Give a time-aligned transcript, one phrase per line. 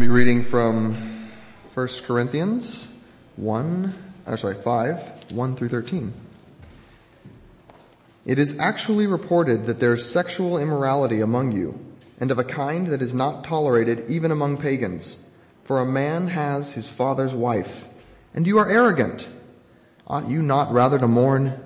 [0.00, 0.94] Be reading from
[1.74, 2.88] 1 Corinthians
[3.36, 3.94] 1,
[4.26, 6.14] or sorry, 5, 1 through 13.
[8.24, 11.78] It is actually reported that there is sexual immorality among you,
[12.18, 15.18] and of a kind that is not tolerated even among pagans.
[15.64, 17.84] For a man has his father's wife,
[18.32, 19.28] and you are arrogant.
[20.06, 21.60] Ought you not rather to mourn?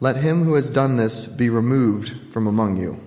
[0.00, 3.00] Let him who has done this be removed from among you.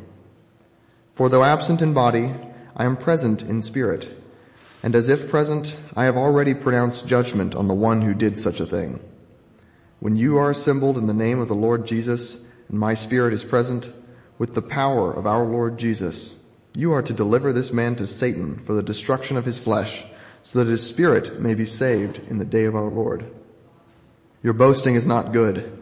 [1.13, 2.33] For though absent in body,
[2.75, 4.21] I am present in spirit,
[4.83, 8.59] and as if present, I have already pronounced judgment on the one who did such
[8.59, 8.99] a thing.
[10.01, 13.45] When you are assembled in the name of the Lord Jesus, and my spirit is
[13.45, 13.89] present,
[14.37, 16.35] with the power of our Lord Jesus,
[16.75, 20.03] you are to deliver this man to Satan for the destruction of his flesh,
[20.41, 23.25] so that his spirit may be saved in the day of our Lord.
[24.41, 25.79] Your boasting is not good.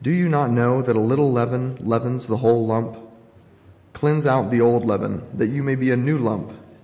[0.00, 2.96] Do you not know that a little leaven leavens the whole lump?
[3.94, 6.52] Cleanse out the old leaven, that you may be a new lump,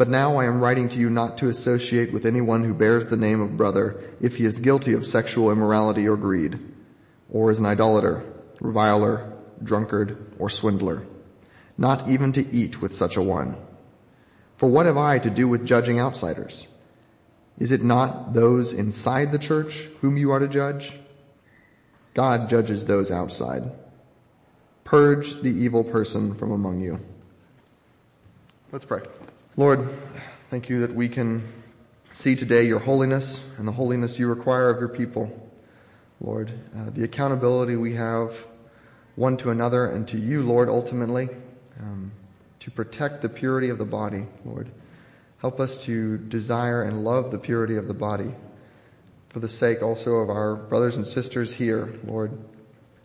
[0.00, 3.18] But now I am writing to you not to associate with anyone who bears the
[3.18, 6.58] name of brother if he is guilty of sexual immorality or greed,
[7.28, 8.24] or is an idolater,
[8.62, 9.30] reviler,
[9.62, 11.06] drunkard, or swindler.
[11.76, 13.58] Not even to eat with such a one.
[14.56, 16.66] For what have I to do with judging outsiders?
[17.58, 20.98] Is it not those inside the church whom you are to judge?
[22.14, 23.70] God judges those outside.
[24.82, 27.00] Purge the evil person from among you.
[28.72, 29.02] Let's pray.
[29.60, 29.90] Lord,
[30.48, 31.52] thank you that we can
[32.14, 35.50] see today your holiness and the holiness you require of your people.
[36.18, 38.34] Lord, uh, the accountability we have
[39.16, 41.28] one to another and to you, Lord, ultimately,
[41.78, 42.10] um,
[42.60, 44.70] to protect the purity of the body, Lord.
[45.42, 48.34] Help us to desire and love the purity of the body
[49.28, 52.32] for the sake also of our brothers and sisters here, Lord,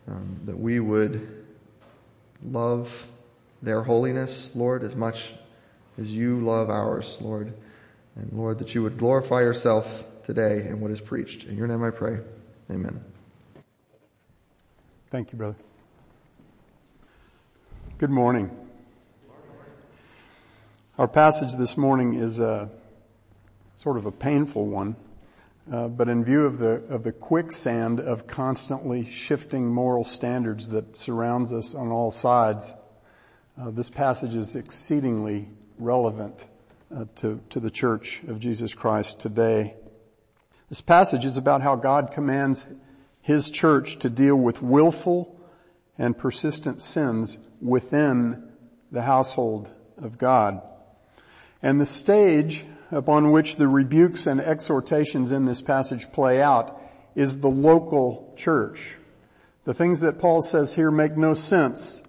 [0.07, 1.21] um, that we would
[2.41, 2.89] love
[3.61, 5.33] their holiness, Lord, as much
[5.97, 7.53] as you love ours, Lord.
[8.15, 9.87] And Lord, that you would glorify yourself
[10.25, 11.43] today in what is preached.
[11.45, 12.19] In your name I pray.
[12.69, 13.03] Amen.
[15.09, 15.55] Thank you, brother.
[17.97, 18.51] Good morning.
[20.97, 22.69] Our passage this morning is a
[23.73, 24.95] sort of a painful one.
[25.71, 30.95] Uh, but in view of the of the quicksand of constantly shifting moral standards that
[30.95, 32.75] surrounds us on all sides,
[33.59, 35.47] uh, this passage is exceedingly
[35.77, 36.49] relevant
[36.95, 39.75] uh, to to the Church of Jesus Christ today.
[40.69, 42.65] This passage is about how God commands
[43.21, 45.39] His church to deal with willful
[45.97, 48.51] and persistent sins within
[48.91, 50.61] the household of God.
[51.61, 56.79] And the stage upon which the rebukes and exhortations in this passage play out
[57.15, 58.97] is the local church.
[59.63, 62.01] The things that Paul says here make no sense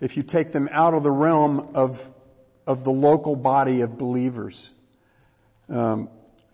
[0.00, 2.10] if you take them out of the realm of,
[2.68, 4.74] of the local body of believers.
[5.70, 6.10] Um,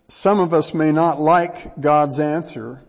[0.07, 2.81] some of us may not like God's answer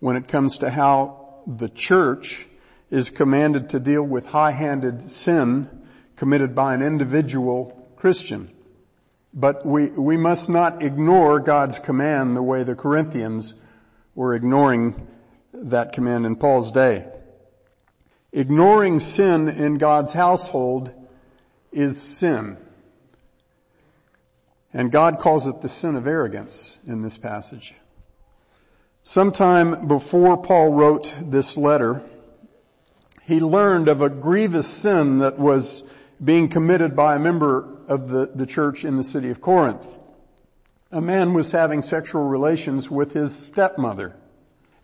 [0.00, 2.46] when it comes to how the church
[2.90, 5.66] is commanded to deal with high-handed sin
[6.14, 8.50] committed by an individual Christian.
[9.32, 13.54] But we, we must not ignore God's command the way the Corinthians
[14.14, 15.08] were ignoring
[15.54, 17.06] that command in Paul's day.
[18.30, 20.92] Ignoring sin in God's household
[21.72, 22.56] is sin.
[24.72, 27.74] And God calls it the sin of arrogance in this passage.
[29.02, 32.02] Sometime before Paul wrote this letter,
[33.24, 35.84] he learned of a grievous sin that was
[36.22, 39.96] being committed by a member of the, the church in the city of Corinth.
[40.90, 44.14] A man was having sexual relations with his stepmother.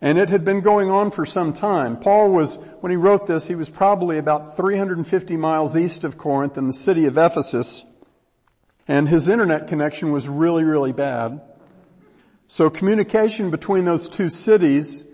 [0.01, 1.99] And it had been going on for some time.
[1.99, 6.57] Paul was, when he wrote this, he was probably about 350 miles east of Corinth
[6.57, 7.85] in the city of Ephesus.
[8.87, 11.41] And his internet connection was really, really bad.
[12.47, 15.05] So communication between those two cities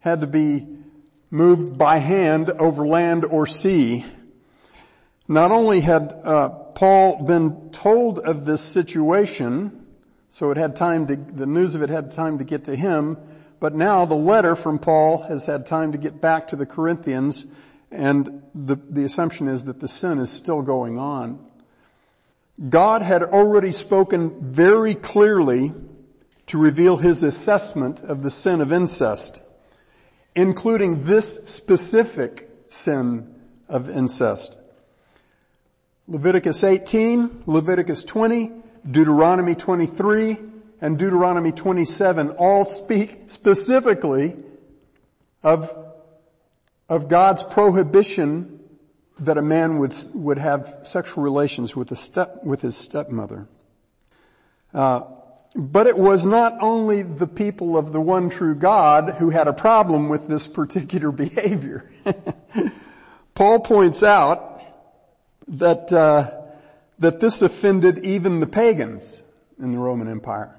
[0.00, 0.66] had to be
[1.30, 4.04] moved by hand over land or sea.
[5.28, 9.86] Not only had uh, Paul been told of this situation,
[10.28, 13.16] so it had time to, the news of it had time to get to him,
[13.62, 17.46] but now the letter from Paul has had time to get back to the Corinthians,
[17.92, 21.38] and the, the assumption is that the sin is still going on.
[22.68, 25.72] God had already spoken very clearly
[26.48, 29.44] to reveal his assessment of the sin of incest,
[30.34, 33.32] including this specific sin
[33.68, 34.60] of incest.
[36.08, 38.50] Leviticus 18, Leviticus 20,
[38.90, 40.51] Deuteronomy 23,
[40.82, 44.36] and Deuteronomy 27 all speak specifically
[45.42, 45.74] of,
[46.88, 48.58] of God's prohibition
[49.20, 53.46] that a man would, would have sexual relations with, a step, with his stepmother.
[54.74, 55.02] Uh,
[55.54, 59.52] but it was not only the people of the one true God who had a
[59.52, 61.88] problem with this particular behavior.
[63.34, 64.60] Paul points out
[65.46, 66.30] that uh,
[66.98, 69.22] that this offended even the pagans
[69.58, 70.56] in the Roman Empire.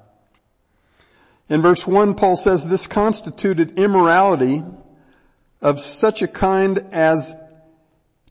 [1.49, 4.63] In verse 1, Paul says this constituted immorality
[5.61, 7.35] of such a kind as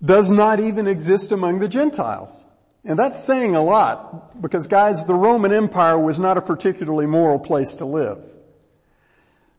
[0.04, 2.46] does not even exist among the Gentiles.
[2.84, 7.38] And that's saying a lot because guys, the Roman Empire was not a particularly moral
[7.38, 8.24] place to live.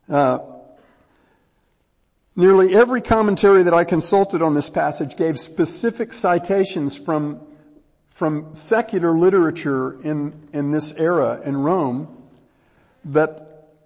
[0.09, 0.39] Uh,
[2.35, 7.39] nearly every commentary that I consulted on this passage gave specific citations from,
[8.07, 12.23] from secular literature in, in this era in Rome
[13.05, 13.42] that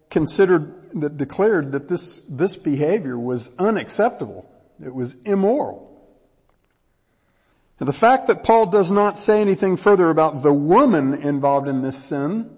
[0.09, 4.49] considered, that declared that this, this behavior was unacceptable.
[4.83, 5.85] It was immoral.
[7.79, 11.81] Now, the fact that Paul does not say anything further about the woman involved in
[11.81, 12.49] this sin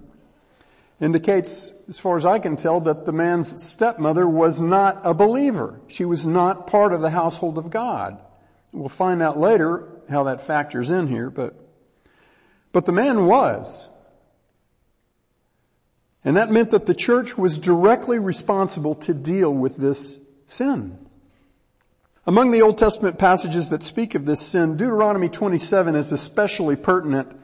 [1.01, 5.79] indicates, as far as I can tell, that the man's stepmother was not a believer.
[5.87, 8.19] She was not part of the household of God.
[8.71, 11.55] We'll find out later how that factors in here, but,
[12.71, 13.91] but the man was.
[16.23, 20.97] And that meant that the church was directly responsible to deal with this sin.
[22.25, 27.39] Among the Old Testament passages that speak of this sin, Deuteronomy 27 is especially pertinent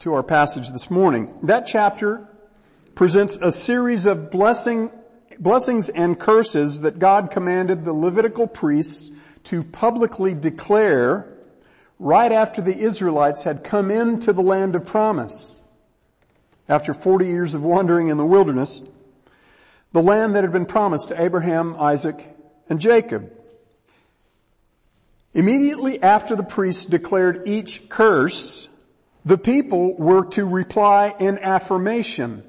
[0.00, 1.38] to our passage this morning.
[1.44, 2.28] That chapter
[2.94, 4.90] presents a series of blessing,
[5.38, 9.10] blessings and curses that God commanded the Levitical priests
[9.44, 11.32] to publicly declare
[11.98, 15.62] right after the Israelites had come into the land of promise.
[16.68, 18.80] After 40 years of wandering in the wilderness,
[19.92, 22.36] the land that had been promised to Abraham, Isaac,
[22.68, 23.32] and Jacob.
[25.32, 28.68] Immediately after the priests declared each curse,
[29.24, 32.42] the people were to reply in affirmation.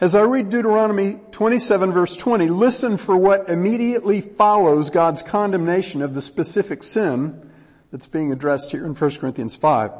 [0.00, 6.14] As I read Deuteronomy 27 verse 20, listen for what immediately follows God's condemnation of
[6.14, 7.50] the specific sin
[7.92, 9.92] that's being addressed here in 1 Corinthians 5.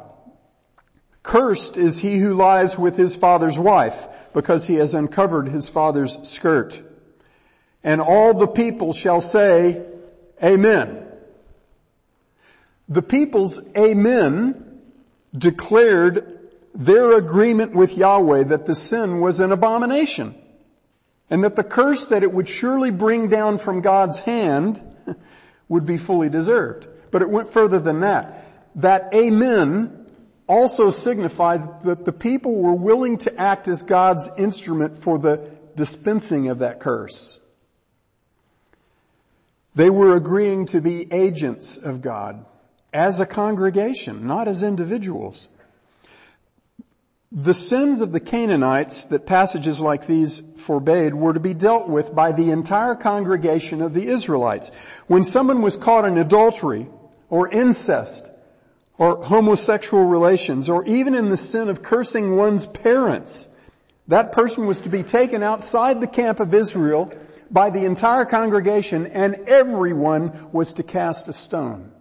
[1.23, 6.19] Cursed is he who lies with his father's wife because he has uncovered his father's
[6.27, 6.83] skirt.
[7.81, 9.85] And all the people shall say,
[10.43, 11.07] Amen.
[12.89, 14.81] The people's amen
[15.35, 16.39] declared
[16.75, 20.35] their agreement with Yahweh that the sin was an abomination
[21.29, 24.81] and that the curse that it would surely bring down from God's hand
[25.69, 26.87] would be fully deserved.
[27.09, 28.45] But it went further than that.
[28.75, 30.02] That amen
[30.53, 36.49] also signified that the people were willing to act as God's instrument for the dispensing
[36.49, 37.39] of that curse.
[39.73, 42.45] They were agreeing to be agents of God
[42.93, 45.49] as a congregation, not as individuals.
[47.31, 52.13] The sins of the Canaanites that passages like these forbade were to be dealt with
[52.13, 54.69] by the entire congregation of the Israelites.
[55.07, 56.85] When someone was caught in adultery
[57.31, 58.29] or incest
[58.97, 63.49] or homosexual relations or even in the sin of cursing one's parents,
[64.07, 67.11] that person was to be taken outside the camp of Israel
[67.49, 71.91] by the entire congregation and everyone was to cast a stone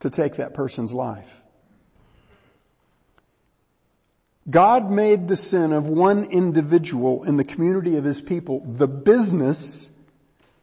[0.00, 1.42] to take that person's life.
[4.48, 9.90] God made the sin of one individual in the community of his people the business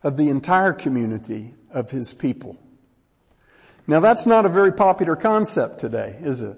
[0.04, 2.58] of the entire community of his people.
[3.88, 6.58] Now that's not a very popular concept today, is it?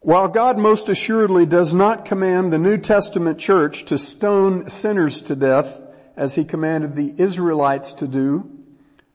[0.00, 5.36] While God most assuredly does not command the New Testament church to stone sinners to
[5.36, 5.78] death
[6.16, 8.50] as he commanded the Israelites to do,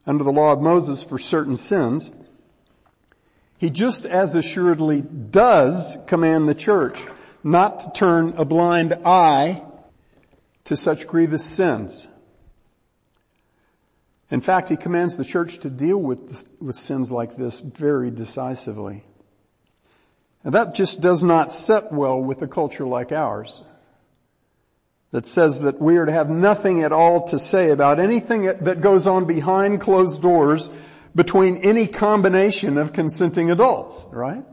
[0.06, 2.12] under the law of Moses for certain sins,
[3.58, 7.04] he just as assuredly does command the church
[7.42, 9.64] not to turn a blind eye
[10.64, 12.08] to such grievous sins.
[14.30, 19.04] In fact, he commands the church to deal with, with sins like this very decisively.
[20.42, 23.62] And that just does not set well with a culture like ours
[25.12, 28.80] that says that we are to have nothing at all to say about anything that
[28.80, 30.70] goes on behind closed doors
[31.14, 34.44] between any combination of consenting adults, right?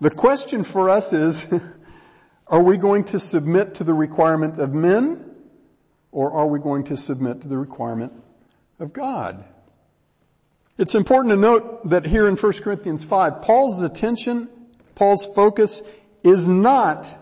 [0.00, 1.52] The question for us is,
[2.46, 5.21] are we going to submit to the requirement of men
[6.12, 8.12] or are we going to submit to the requirement
[8.78, 9.44] of God?
[10.78, 14.48] It's important to note that here in 1 Corinthians 5, Paul's attention,
[14.94, 15.82] Paul's focus
[16.22, 17.18] is not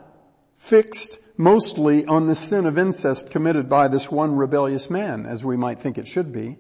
[0.57, 5.57] fixed mostly on the sin of incest committed by this one rebellious man, as we
[5.57, 6.59] might think it should be.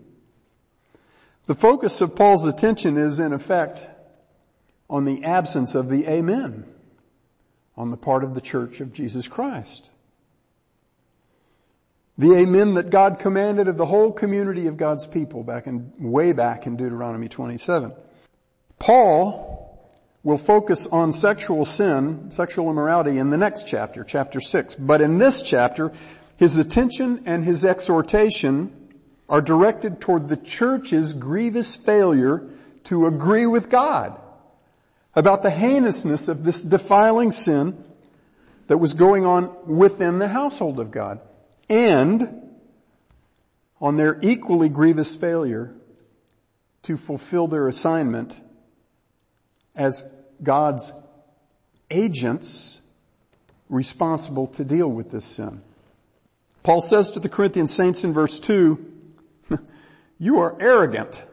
[1.46, 3.88] The focus of Paul's attention is in effect
[4.88, 6.64] on the absence of the amen
[7.76, 9.90] on the part of the church of Jesus Christ.
[12.20, 16.32] The amen that God commanded of the whole community of God's people back in, way
[16.32, 17.94] back in Deuteronomy 27.
[18.78, 19.90] Paul
[20.22, 24.74] will focus on sexual sin, sexual immorality in the next chapter, chapter 6.
[24.74, 25.92] But in this chapter,
[26.36, 28.92] his attention and his exhortation
[29.26, 32.50] are directed toward the church's grievous failure
[32.84, 34.20] to agree with God
[35.14, 37.82] about the heinousness of this defiling sin
[38.66, 41.18] that was going on within the household of God
[41.70, 42.50] and
[43.80, 45.72] on their equally grievous failure
[46.82, 48.42] to fulfill their assignment
[49.74, 50.04] as
[50.42, 50.92] God's
[51.90, 52.80] agents
[53.68, 55.62] responsible to deal with this sin.
[56.62, 58.92] Paul says to the Corinthian saints in verse 2,
[60.18, 61.24] you are arrogant.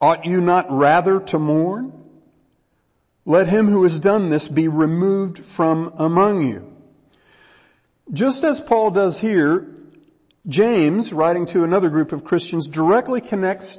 [0.00, 1.92] Ought you not rather to mourn?
[3.24, 6.75] Let him who has done this be removed from among you.
[8.12, 9.74] Just as Paul does here,
[10.46, 13.78] James, writing to another group of Christians, directly connects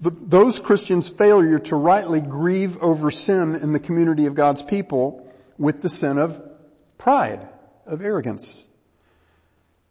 [0.00, 5.30] the, those Christians' failure to rightly grieve over sin in the community of God's people
[5.58, 6.40] with the sin of
[6.96, 7.46] pride,
[7.84, 8.66] of arrogance.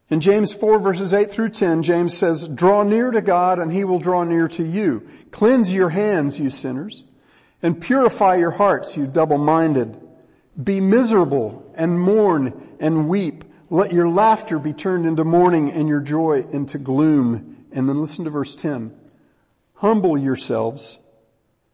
[0.10, 3.84] In James 4 verses 8 through 10, James says, draw near to God and he
[3.84, 5.08] will draw near to you.
[5.30, 7.04] Cleanse your hands, you sinners,
[7.62, 10.09] and purify your hearts, you double-minded.
[10.62, 13.46] Be miserable and mourn and weep.
[13.70, 17.66] Let your laughter be turned into mourning and your joy into gloom.
[17.72, 18.96] And then listen to verse 10.
[19.76, 21.00] Humble yourselves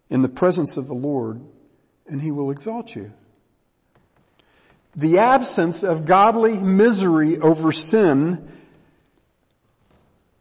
[0.10, 1.42] in the presence of the Lord
[2.08, 3.14] and he will exalt you
[4.96, 8.48] the absence of godly misery over sin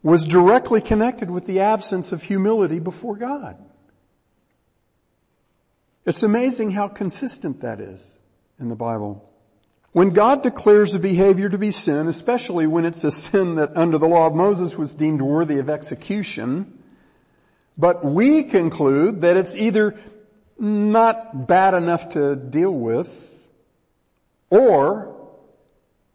[0.03, 3.57] was directly connected with the absence of humility before God.
[6.07, 8.21] It's amazing how consistent that is
[8.59, 9.31] in the Bible.
[9.93, 13.97] When God declares a behavior to be sin, especially when it's a sin that under
[13.97, 16.83] the law of Moses was deemed worthy of execution,
[17.79, 19.97] but we conclude that it's either
[20.59, 23.49] not bad enough to deal with
[24.51, 25.15] or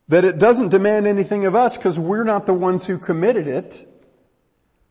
[0.09, 3.85] that it doesn't demand anything of us because we're not the ones who committed it.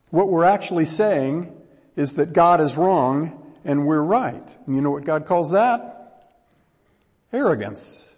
[0.09, 1.55] What we're actually saying
[1.95, 4.57] is that God is wrong and we're right.
[4.65, 5.98] And you know what God calls that?
[7.31, 8.17] Arrogance.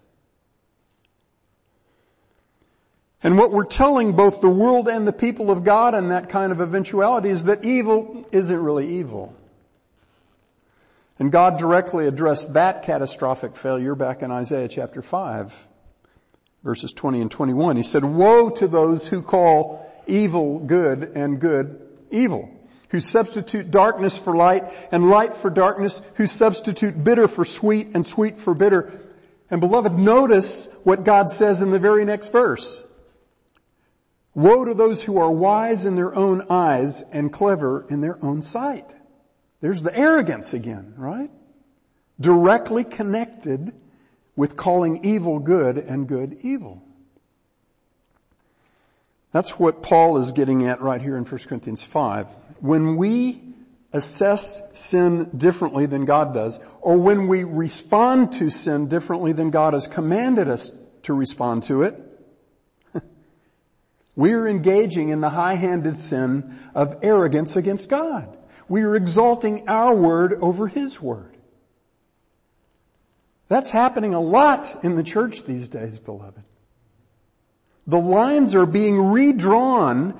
[3.23, 6.51] And what we're telling both the world and the people of God in that kind
[6.51, 9.35] of eventuality is that evil isn't really evil.
[11.19, 15.67] And God directly addressed that catastrophic failure back in Isaiah chapter 5,
[16.63, 17.75] verses 20 and 21.
[17.75, 22.49] He said, woe to those who call evil good and good evil,
[22.91, 28.05] who substitute darkness for light and light for darkness, who substitute bitter for sweet and
[28.05, 28.91] sweet for bitter.
[29.49, 32.85] And beloved, notice what God says in the very next verse.
[34.35, 38.41] Woe to those who are wise in their own eyes and clever in their own
[38.41, 38.93] sight.
[39.61, 41.31] There's the arrogance again, right?
[42.19, 43.73] Directly connected
[44.35, 46.83] with calling evil good and good evil.
[49.31, 52.27] That's what Paul is getting at right here in 1 Corinthians 5.
[52.61, 53.41] When we
[53.91, 59.73] assess sin differently than God does, or when we respond to sin differently than God
[59.73, 60.71] has commanded us
[61.03, 61.99] to respond to it,
[64.15, 68.37] we're engaging in the high-handed sin of arrogance against God.
[68.69, 71.35] We are exalting our word over His word.
[73.49, 76.41] That's happening a lot in the church these days, beloved.
[77.85, 80.17] The lines are being redrawn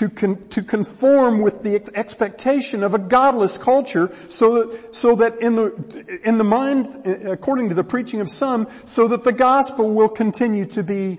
[0.00, 5.14] to, con- to conform with the ex- expectation of a godless culture so that, so
[5.16, 6.86] that in the, in the mind,
[7.26, 11.18] according to the preaching of some, so that the gospel will continue to be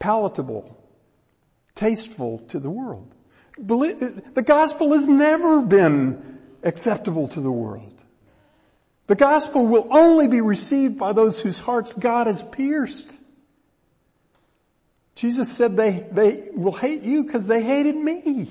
[0.00, 0.78] palatable,
[1.74, 3.14] tasteful to the world.
[3.56, 8.04] The gospel has never been acceptable to the world.
[9.06, 13.16] The gospel will only be received by those whose hearts God has pierced.
[15.22, 18.48] Jesus said they, they will hate you because they hated me.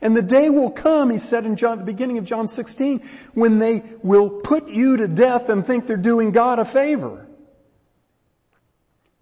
[0.00, 3.60] And the day will come, he said in John, the beginning of John 16, when
[3.60, 7.28] they will put you to death and think they're doing God a favor.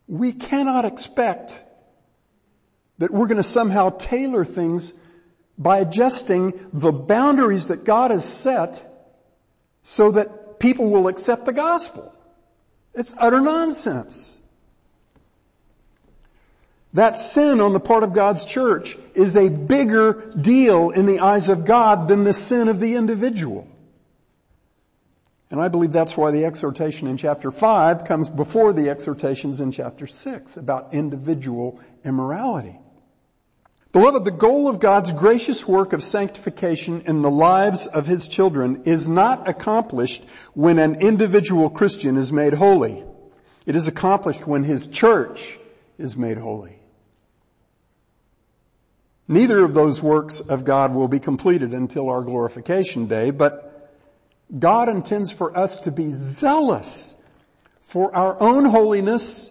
[0.08, 1.62] We cannot expect
[2.96, 4.94] that we're going to somehow tailor things
[5.58, 8.90] by adjusting the boundaries that God has set
[9.82, 12.14] so that people will accept the gospel.
[12.94, 14.40] It's utter nonsense.
[16.94, 21.48] That sin on the part of God's church is a bigger deal in the eyes
[21.48, 23.66] of God than the sin of the individual.
[25.50, 29.70] And I believe that's why the exhortation in chapter 5 comes before the exhortations in
[29.70, 32.78] chapter 6 about individual immorality.
[33.92, 38.84] Beloved, the goal of God's gracious work of sanctification in the lives of His children
[38.84, 43.04] is not accomplished when an individual Christian is made holy.
[43.66, 45.58] It is accomplished when His church
[45.98, 46.81] is made holy.
[49.28, 53.90] Neither of those works of God will be completed until our glorification day, but
[54.58, 57.16] God intends for us to be zealous
[57.80, 59.50] for our own holiness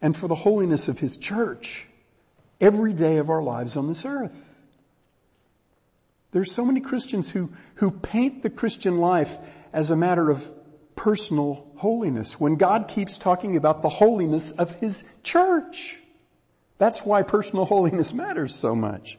[0.00, 1.86] and for the holiness of His church
[2.60, 4.60] every day of our lives on this earth.
[6.30, 9.38] There's so many Christians who, who paint the Christian life
[9.72, 10.52] as a matter of
[10.94, 15.98] personal holiness when God keeps talking about the holiness of His church.
[16.78, 19.18] That's why personal holiness matters so much.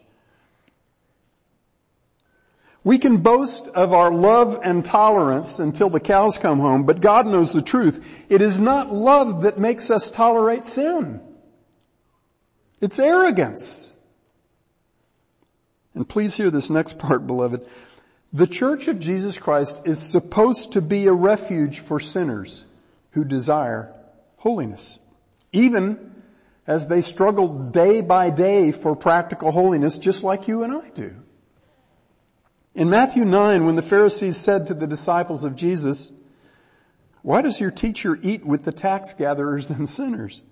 [2.83, 7.27] We can boast of our love and tolerance until the cows come home, but God
[7.27, 8.25] knows the truth.
[8.29, 11.21] It is not love that makes us tolerate sin.
[12.79, 13.91] It's arrogance.
[15.93, 17.67] And please hear this next part, beloved.
[18.31, 22.63] The church of Jesus Christ is supposed to be a refuge for sinners
[23.11, 23.93] who desire
[24.37, 24.99] holiness.
[25.51, 26.08] Even
[26.69, 31.15] as they struggle day by day for practical holiness just like you and I do.
[32.75, 36.11] In Matthew 9, when the Pharisees said to the disciples of Jesus,
[37.23, 40.43] why does your teacher eat with the tax gatherers and sinners?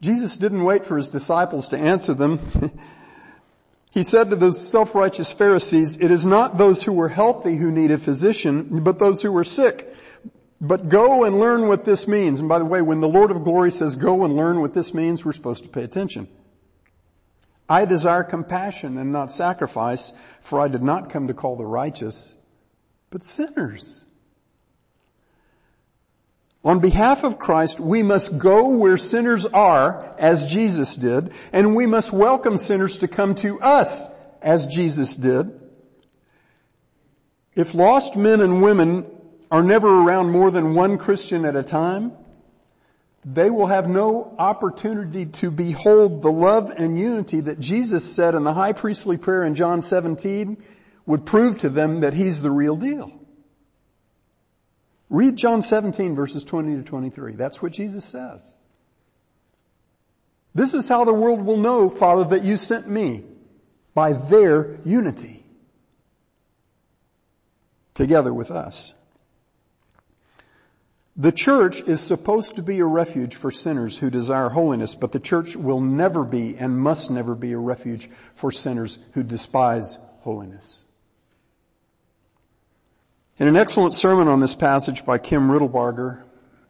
[0.00, 2.40] Jesus didn't wait for his disciples to answer them.
[3.92, 7.92] he said to those self-righteous Pharisees, it is not those who are healthy who need
[7.92, 9.94] a physician, but those who are sick.
[10.64, 12.38] But go and learn what this means.
[12.38, 14.94] And by the way, when the Lord of glory says go and learn what this
[14.94, 16.28] means, we're supposed to pay attention.
[17.68, 22.36] I desire compassion and not sacrifice, for I did not come to call the righteous,
[23.10, 24.06] but sinners.
[26.64, 31.86] On behalf of Christ, we must go where sinners are, as Jesus did, and we
[31.86, 34.08] must welcome sinners to come to us,
[34.40, 35.60] as Jesus did.
[37.56, 39.06] If lost men and women
[39.52, 42.12] are never around more than one Christian at a time,
[43.22, 48.44] they will have no opportunity to behold the love and unity that Jesus said in
[48.44, 50.56] the high priestly prayer in John 17
[51.04, 53.12] would prove to them that He's the real deal.
[55.10, 57.34] Read John 17 verses 20 to 23.
[57.34, 58.56] That's what Jesus says.
[60.54, 63.24] This is how the world will know, Father, that you sent me
[63.92, 65.44] by their unity
[67.92, 68.94] together with us.
[71.14, 75.20] The church is supposed to be a refuge for sinners who desire holiness, but the
[75.20, 80.84] church will never be and must never be a refuge for sinners who despise holiness.
[83.38, 86.22] In an excellent sermon on this passage by Kim Riddlebarger,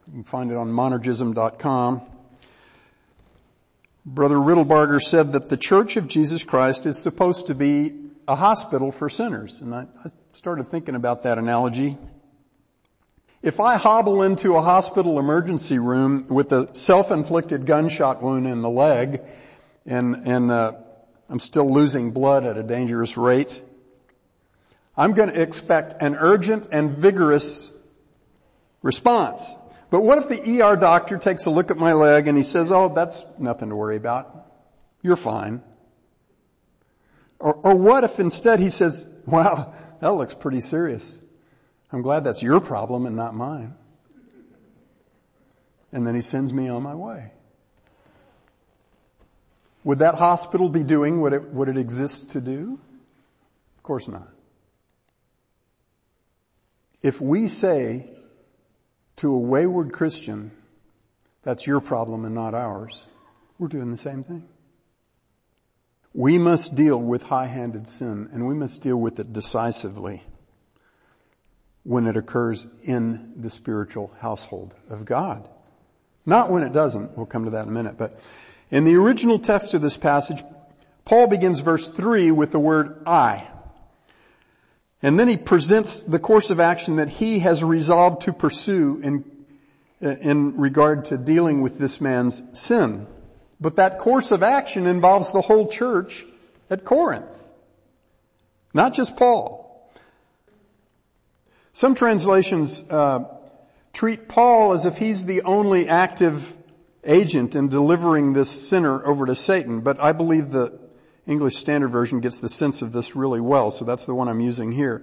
[0.06, 2.02] you can find it on monergism.com,
[4.04, 7.94] Brother Riddlebarger said that the Church of Jesus Christ is supposed to be
[8.26, 9.60] a hospital for sinners.
[9.60, 11.96] And I, I started thinking about that analogy.
[13.42, 18.70] If I hobble into a hospital emergency room with a self-inflicted gunshot wound in the
[18.70, 19.20] leg
[19.84, 20.74] and, and uh,
[21.28, 23.60] I'm still losing blood at a dangerous rate,
[24.96, 27.72] I'm going to expect an urgent and vigorous
[28.80, 29.56] response.
[29.90, 32.70] But what if the ER doctor takes a look at my leg and he says,
[32.70, 34.52] oh, that's nothing to worry about.
[35.02, 35.62] You're fine.
[37.40, 41.20] Or, or what if instead he says, wow, that looks pretty serious.
[41.92, 43.74] I'm glad that's your problem and not mine.
[45.92, 47.32] And then he sends me on my way.
[49.84, 52.80] Would that hospital be doing what it, what it exists to do?
[53.76, 54.28] Of course not.
[57.02, 58.08] If we say
[59.16, 60.52] to a wayward Christian,
[61.42, 63.04] that's your problem and not ours,
[63.58, 64.48] we're doing the same thing.
[66.14, 70.22] We must deal with high-handed sin and we must deal with it decisively
[71.84, 75.48] when it occurs in the spiritual household of God.
[76.24, 77.16] Not when it doesn't.
[77.16, 77.98] We'll come to that in a minute.
[77.98, 78.20] But
[78.70, 80.42] In the original text of this passage,
[81.04, 83.48] Paul begins verse 3 with the word I.
[85.02, 89.24] And then he presents the course of action that he has resolved to pursue in,
[90.00, 93.06] in regard to dealing with this man's sin.
[93.60, 96.24] But that course of action involves the whole church
[96.70, 97.50] at Corinth.
[98.72, 99.62] Not just Paul.
[101.72, 103.24] Some translations uh,
[103.92, 106.56] treat Paul as if he's the only active
[107.04, 110.78] agent in delivering this sinner over to Satan, but I believe the
[111.26, 114.40] English Standard Version gets the sense of this really well, so that's the one I'm
[114.40, 115.02] using here.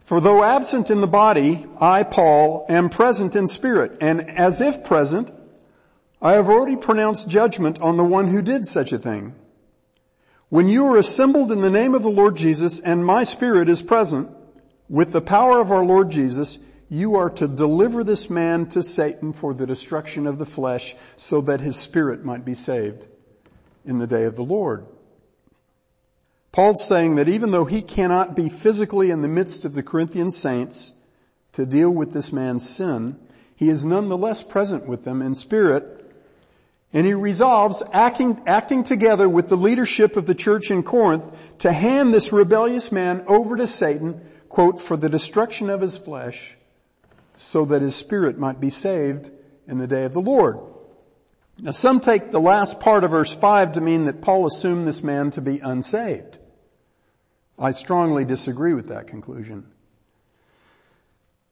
[0.00, 4.84] For though absent in the body, I, Paul, am present in spirit, and as if
[4.84, 5.30] present,
[6.20, 9.34] I have already pronounced judgment on the one who did such a thing.
[10.48, 13.82] When you are assembled in the name of the Lord Jesus and my spirit is
[13.82, 14.30] present,
[14.88, 19.32] with the power of our Lord Jesus, you are to deliver this man to Satan
[19.32, 23.08] for the destruction of the flesh so that his spirit might be saved
[23.84, 24.86] in the day of the Lord.
[26.52, 30.30] Paul's saying that even though he cannot be physically in the midst of the Corinthian
[30.30, 30.92] saints
[31.52, 33.18] to deal with this man's sin,
[33.56, 36.02] he is nonetheless present with them in spirit
[36.92, 41.72] and he resolves acting, acting together with the leadership of the church in Corinth to
[41.72, 46.58] hand this rebellious man over to Satan, quote, for the destruction of his flesh
[47.36, 49.30] so that his spirit might be saved
[49.66, 50.58] in the day of the Lord.
[51.58, 55.02] Now some take the last part of verse 5 to mean that Paul assumed this
[55.02, 56.38] man to be unsaved.
[57.58, 59.68] I strongly disagree with that conclusion.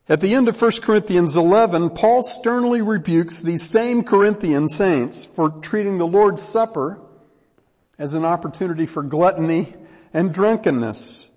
[0.06, 5.48] At the end of 1 Corinthians 11, Paul sternly rebukes these same Corinthian saints for
[5.48, 7.00] treating the Lord's Supper
[7.98, 9.72] as an opportunity for gluttony
[10.12, 11.29] and drunkenness.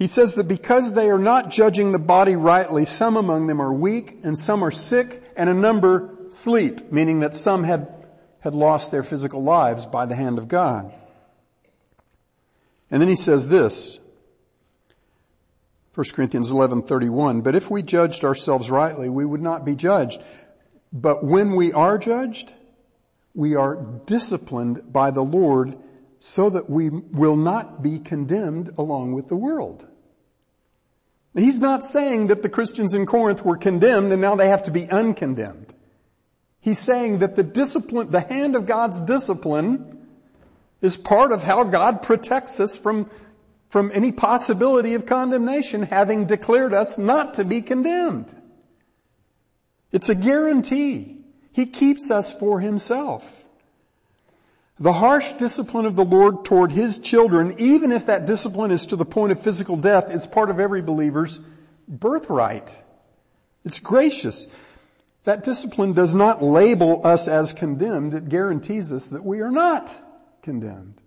[0.00, 3.70] He says that because they are not judging the body rightly, some among them are
[3.70, 7.86] weak and some are sick and a number sleep, meaning that some had,
[8.38, 10.90] had lost their physical lives by the hand of God.
[12.90, 14.00] And then he says this,
[15.94, 20.22] 1 Corinthians 11:31, but if we judged ourselves rightly, we would not be judged.
[20.94, 22.54] But when we are judged,
[23.34, 25.76] we are disciplined by the Lord
[26.18, 29.88] so that we will not be condemned along with the world.
[31.34, 34.70] He's not saying that the Christians in Corinth were condemned and now they have to
[34.70, 35.72] be uncondemned.
[36.60, 40.06] He's saying that the discipline, the hand of God's discipline
[40.82, 43.08] is part of how God protects us from
[43.70, 48.34] from any possibility of condemnation, having declared us not to be condemned.
[49.92, 51.24] It's a guarantee.
[51.52, 53.39] He keeps us for himself.
[54.80, 58.96] The harsh discipline of the Lord toward his children, even if that discipline is to
[58.96, 61.38] the point of physical death, is part of every believer's
[61.86, 62.82] birthright.
[63.62, 64.48] It's gracious.
[65.24, 68.14] That discipline does not label us as condemned.
[68.14, 69.94] It guarantees us that we are not
[70.40, 71.02] condemned.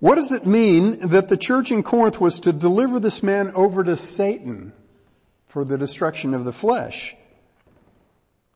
[0.00, 3.84] What does it mean that the church in Corinth was to deliver this man over
[3.84, 4.72] to Satan
[5.46, 7.14] for the destruction of the flesh?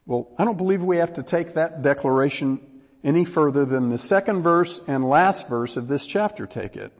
[0.06, 2.60] Well, I don't believe we have to take that declaration
[3.02, 6.92] any further than the second verse and last verse of this chapter take it.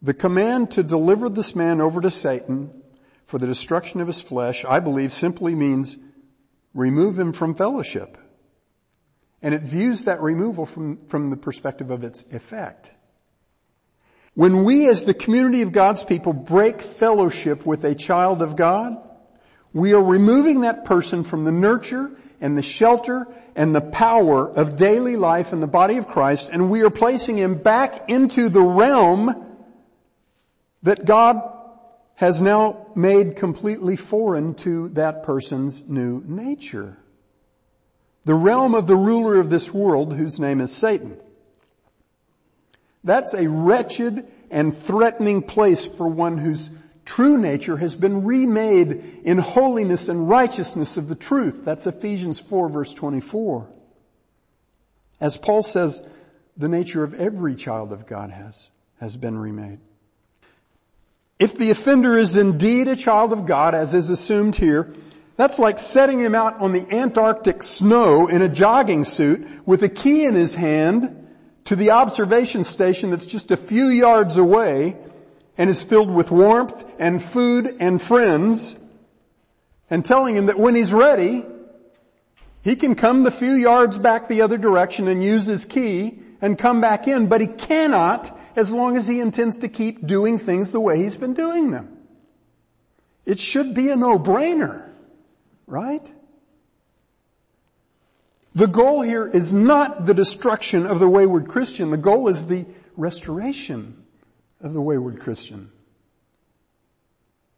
[0.00, 2.82] The command to deliver this man over to Satan
[3.24, 5.96] for the destruction of his flesh, I believe simply means
[6.74, 8.18] remove him from fellowship.
[9.42, 12.94] And it views that removal from, from the perspective of its effect.
[14.34, 18.96] When we as the community of God's people break fellowship with a child of God,
[19.72, 24.76] we are removing that person from the nurture and the shelter and the power of
[24.76, 28.62] daily life in the body of Christ and we are placing him back into the
[28.62, 29.58] realm
[30.82, 31.40] that God
[32.16, 36.98] has now made completely foreign to that person's new nature
[38.24, 41.16] the realm of the ruler of this world whose name is Satan.
[43.04, 46.70] That's a wretched and threatening place for one whose
[47.04, 51.64] true nature has been remade in holiness and righteousness of the truth.
[51.64, 53.68] That's Ephesians 4 verse 24.
[55.20, 56.02] As Paul says,
[56.56, 59.78] the nature of every child of God has, has been remade.
[61.38, 64.92] If the offender is indeed a child of God, as is assumed here,
[65.36, 69.88] that's like setting him out on the Antarctic snow in a jogging suit with a
[69.88, 71.26] key in his hand
[71.64, 74.96] to the observation station that's just a few yards away
[75.62, 78.76] and is filled with warmth and food and friends
[79.88, 81.44] and telling him that when he's ready,
[82.62, 86.58] he can come the few yards back the other direction and use his key and
[86.58, 90.72] come back in, but he cannot as long as he intends to keep doing things
[90.72, 91.96] the way he's been doing them.
[93.24, 94.90] It should be a no-brainer.
[95.68, 96.12] Right?
[98.56, 101.92] The goal here is not the destruction of the wayward Christian.
[101.92, 104.01] The goal is the restoration
[104.62, 105.70] of the wayward Christian.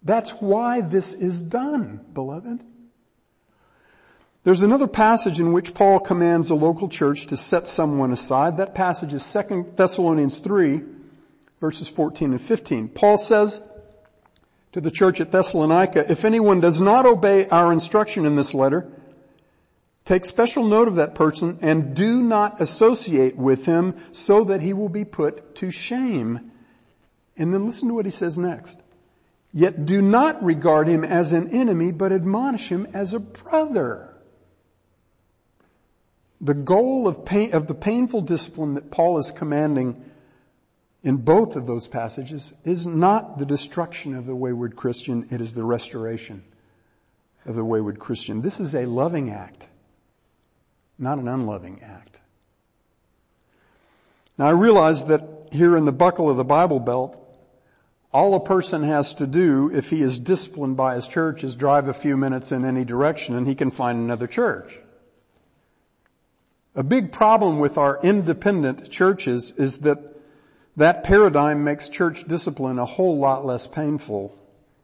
[0.03, 2.63] That's why this is done, beloved.
[4.45, 8.59] There's another passage in which Paul commands a local church to set someone aside.
[8.59, 10.83] That passage is 2 Thessalonians 3,
[11.61, 12.89] verses 14 and 15.
[12.89, 13.63] Paul says
[14.73, 18.87] to the church at Thessalonica, if anyone does not obey our instruction in this letter,
[20.05, 24.75] take special note of that person and do not associate with him so that he
[24.75, 26.51] will be put to shame.
[27.37, 28.79] And then listen to what he says next.
[29.53, 34.15] Yet do not regard him as an enemy, but admonish him as a brother.
[36.41, 40.11] The goal of, pain, of the painful discipline that Paul is commanding
[41.05, 45.55] in both of those passages is not the destruction of the wayward Christian, it is
[45.55, 46.43] the restoration
[47.47, 48.41] of the wayward Christian.
[48.41, 49.69] This is a loving act,
[50.99, 52.21] not an unloving act.
[54.39, 57.24] Now I realize that here in the buckle of the Bible belt,
[58.15, 61.89] all a person has to do if he is disciplined by his church is drive
[61.89, 64.79] a few minutes in any direction and he can find another church.
[66.77, 70.15] A big problem with our independent churches is that
[70.77, 74.37] that paradigm makes church discipline a whole lot less painful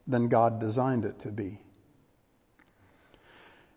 [0.09, 1.61] than God designed it to be.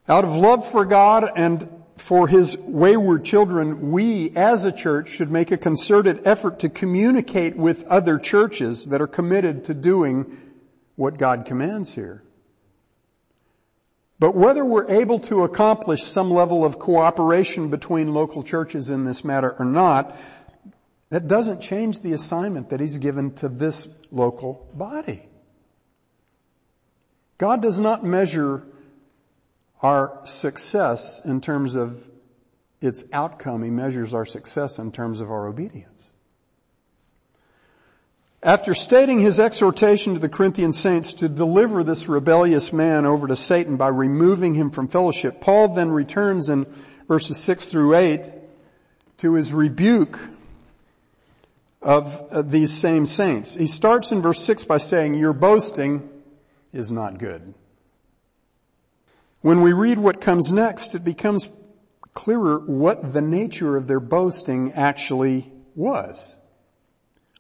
[0.07, 5.31] Out of love for God and for His wayward children, we as a church should
[5.31, 10.37] make a concerted effort to communicate with other churches that are committed to doing
[10.95, 12.23] what God commands here.
[14.19, 19.23] But whether we're able to accomplish some level of cooperation between local churches in this
[19.23, 20.15] matter or not,
[21.09, 25.27] that doesn't change the assignment that He's given to this local body.
[27.37, 28.63] God does not measure
[29.83, 32.09] our success in terms of
[32.81, 33.63] its outcome.
[33.63, 36.13] He measures our success in terms of our obedience.
[38.41, 43.35] After stating his exhortation to the Corinthian saints to deliver this rebellious man over to
[43.35, 46.65] Satan by removing him from fellowship, Paul then returns in
[47.07, 48.29] verses 6 through 8
[49.19, 50.19] to his rebuke
[51.81, 53.55] of uh, these same saints.
[53.55, 56.09] He starts in verse 6 by saying, your boasting
[56.73, 57.53] is not good.
[59.43, 61.49] When we read what comes next, it becomes
[62.13, 66.37] clearer what the nature of their boasting actually was.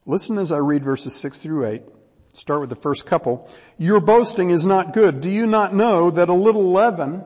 [0.05, 1.81] Listen as I read verses 6 through 8.
[2.33, 3.49] Start with the first couple.
[3.77, 5.21] Your boasting is not good.
[5.21, 7.23] Do you not know that a little leaven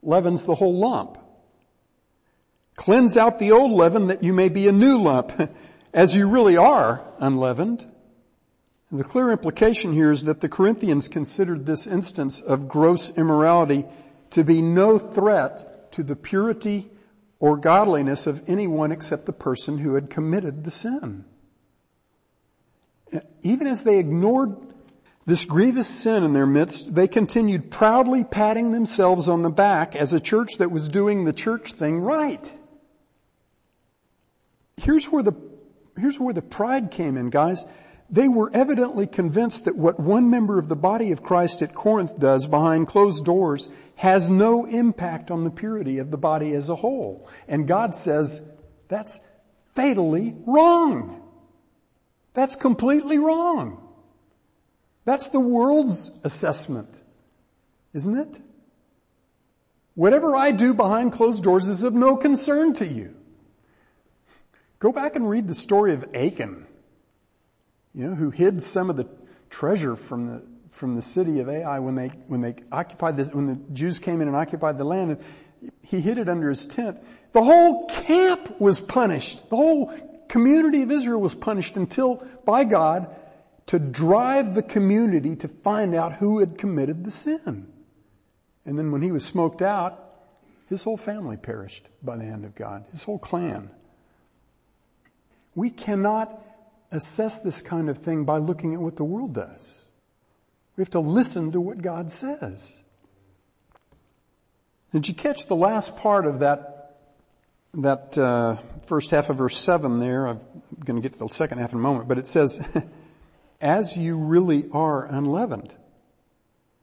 [0.00, 1.18] leavens the whole lump?
[2.76, 5.32] Cleanse out the old leaven that you may be a new lump,
[5.92, 7.84] as you really are unleavened.
[8.90, 13.84] And the clear implication here is that the Corinthians considered this instance of gross immorality
[14.30, 16.90] to be no threat to the purity
[17.38, 21.24] or godliness of anyone except the person who had committed the sin
[23.42, 24.56] even as they ignored
[25.24, 30.12] this grievous sin in their midst, they continued proudly patting themselves on the back as
[30.12, 32.52] a church that was doing the church thing right.
[34.80, 35.32] Here's where the,
[35.98, 37.64] here's where the pride came in, guys.
[38.08, 42.18] They were evidently convinced that what one member of the body of Christ at Corinth
[42.18, 46.76] does behind closed doors has no impact on the purity of the body as a
[46.76, 47.28] whole.
[47.48, 48.42] And God says,
[48.88, 49.20] that's
[49.74, 51.22] fatally wrong.
[52.34, 53.82] That's completely wrong.
[55.04, 57.02] That's the world's assessment,
[57.92, 58.40] isn't it?
[59.94, 63.16] Whatever I do behind closed doors is of no concern to you.
[64.78, 66.66] Go back and read the story of Achan,
[67.96, 69.08] you know, who hid some of the
[69.48, 73.46] treasure from the, from the city of Ai when they, when they occupied this, when
[73.46, 75.12] the Jews came in and occupied the land.
[75.12, 77.02] And he hid it under his tent.
[77.32, 79.48] The whole camp was punished.
[79.48, 79.92] The whole
[80.28, 83.14] community of Israel was punished until, by God,
[83.66, 87.72] to drive the community to find out who had committed the sin.
[88.66, 90.02] And then when he was smoked out,
[90.68, 93.70] his whole family perished by the hand of God, his whole clan.
[95.54, 96.42] We cannot
[96.92, 99.86] assess this kind of thing by looking at what the world does.
[100.76, 102.78] We have to listen to what God says.
[104.92, 106.76] Did you catch the last part of that
[107.74, 110.40] that uh, first half of verse 7 there, I'm
[110.84, 112.58] going to get to the second half in a moment, but it says,
[113.60, 115.74] as you really are unleavened.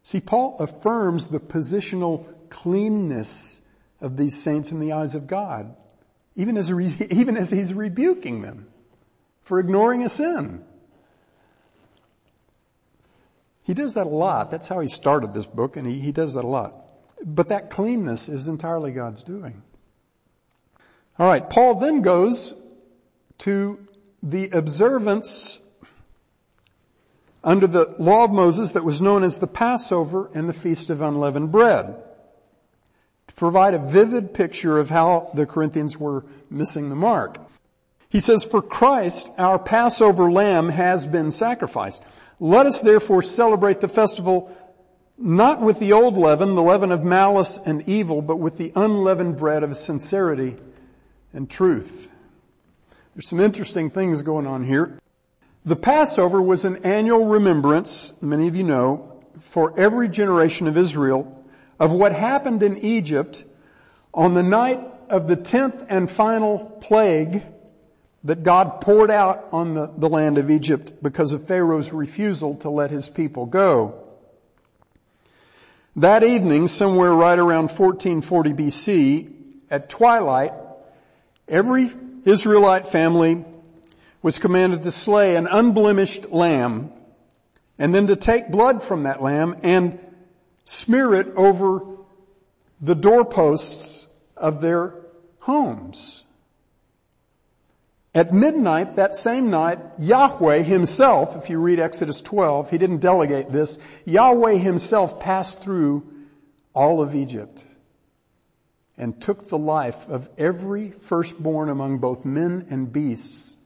[0.04, 3.62] See, Paul affirms the positional cleanness
[4.02, 5.76] of these saints in the eyes of God,
[6.36, 6.70] even as,
[7.12, 8.68] even as he's rebuking them
[9.44, 10.64] for ignoring a sin.
[13.64, 14.52] He does that a lot.
[14.52, 16.76] That's how he started this book, and he, he does that a lot.
[17.26, 19.64] But that cleanness is entirely God's doing.
[21.20, 22.54] Alright, Paul then goes
[23.40, 23.80] to
[24.22, 25.60] the observance
[27.44, 31.02] under the law of Moses that was known as the Passover and the Feast of
[31.02, 32.02] Unleavened Bread.
[33.28, 37.38] To provide a vivid picture of how the Corinthians were missing the mark.
[38.14, 42.04] He says, for Christ, our Passover lamb has been sacrificed.
[42.40, 44.56] Let us therefore celebrate the festival
[45.18, 49.38] not with the old leaven, the leaven of malice and evil, but with the unleavened
[49.38, 50.58] bread of sincerity
[51.34, 52.12] and truth.
[53.16, 55.00] There's some interesting things going on here.
[55.66, 61.44] The Passover was an annual remembrance, many of you know, for every generation of Israel
[61.80, 63.44] of what happened in Egypt
[64.14, 67.42] on the night of the tenth and final plague
[68.24, 72.70] that God poured out on the, the land of Egypt because of Pharaoh's refusal to
[72.70, 74.00] let his people go.
[75.96, 79.34] That evening, somewhere right around 1440 BC,
[79.70, 80.54] at twilight,
[81.48, 81.90] every
[82.26, 83.46] Israelite family
[84.22, 86.92] was commanded to slay an unblemished lamb
[87.78, 90.00] and then to take blood from that lamb and
[90.64, 91.82] smear it over
[92.80, 94.08] the doorposts
[94.38, 94.96] of their
[95.40, 96.23] homes.
[98.16, 103.52] At midnight, that same night, Yahweh himself, if you read Exodus 12, he didn't delegate
[103.52, 106.08] this, Yahweh himself passed through
[106.76, 107.66] all of Egypt
[108.98, 113.58] and took the life of every firstborn among both men and beasts,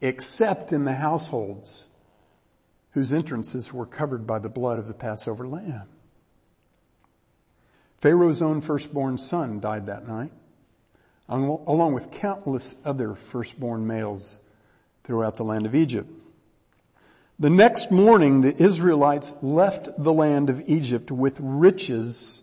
[0.00, 1.88] except in the households
[2.92, 5.88] whose entrances were covered by the blood of the Passover lamb.
[7.98, 10.32] Pharaoh's own firstborn son died that night
[11.30, 14.40] along with countless other firstborn males
[15.04, 16.10] throughout the land of Egypt.
[17.38, 22.42] The next morning, the Israelites left the land of Egypt with riches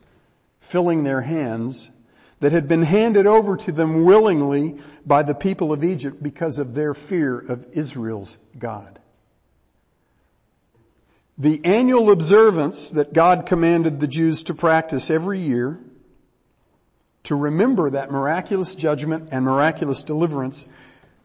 [0.60, 1.91] filling their hands
[2.39, 6.73] that had been handed over to them willingly by the people of Egypt because of
[6.73, 9.00] their fear of Israel's God.
[11.38, 15.80] The annual observance that God commanded the Jews to practice every year
[17.27, 20.65] to remember that miraculous judgment and miraculous deliverance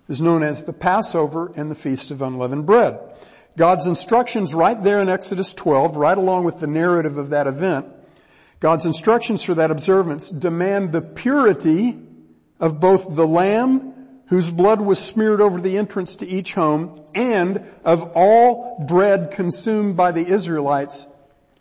[0.09, 2.99] is known as the Passover and the Feast of Unleavened Bread.
[3.57, 7.87] God's instructions right there in Exodus 12, right along with the narrative of that event,
[8.59, 11.97] God's instructions for that observance demand the purity
[12.59, 13.95] of both the lamb
[14.27, 19.97] whose blood was smeared over the entrance to each home and of all bread consumed
[19.97, 21.07] by the Israelites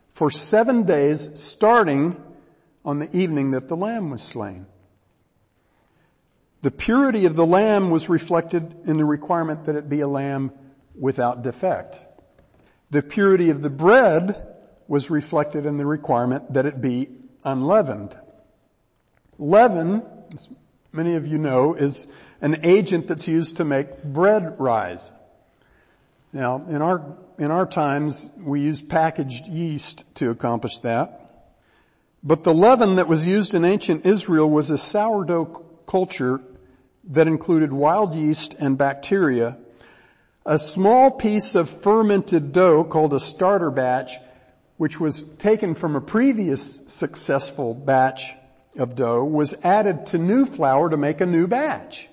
[0.10, 2.20] for seven days starting
[2.84, 4.66] on the evening that the lamb was slain.
[6.62, 10.52] The purity of the lamb was reflected in the requirement that it be a lamb
[11.00, 12.00] without defect.
[12.92, 14.48] The purity of the bread
[14.88, 17.10] was reflected in the requirement that it be
[17.44, 18.18] unleavened.
[19.40, 20.50] Leaven, as
[20.92, 22.08] many of you know, is
[22.42, 25.14] an agent that's used to make bread rise.
[26.34, 31.31] Now, in our, in our times, we use packaged yeast to accomplish that.
[32.24, 36.42] But the leaven that was used in ancient Israel was a sourdough culture
[37.06, 39.58] that included wild yeast and bacteria.
[40.46, 44.18] A small piece of fermented dough called a starter batch,
[44.78, 48.34] which was taken from a previous successful batch
[48.78, 52.08] of dough, was added to new flour to make a new batch.